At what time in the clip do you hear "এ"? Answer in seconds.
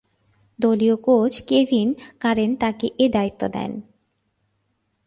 2.99-3.05